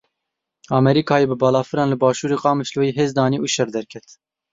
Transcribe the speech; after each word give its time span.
Amerîkayê 0.77 1.27
bi 1.31 1.35
balafiran 1.41 1.89
li 1.91 1.97
başûrê 2.03 2.37
Qamişloyê 2.43 2.91
hêz 2.99 3.11
danî 3.17 3.37
û 3.45 3.47
şer 3.53 3.69
derket. 3.75 4.05